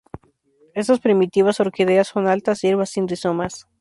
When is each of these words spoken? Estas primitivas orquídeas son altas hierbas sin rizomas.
Estas 0.73 0.99
primitivas 0.99 1.59
orquídeas 1.59 2.07
son 2.07 2.25
altas 2.27 2.59
hierbas 2.61 2.89
sin 2.89 3.07
rizomas. 3.07 3.67